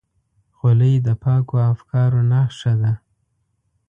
خولۍ 0.57 0.95
د 1.05 1.07
پاکو 1.23 1.55
افکارو 1.71 2.21
نښه 2.31 2.73
ده. 2.81 2.93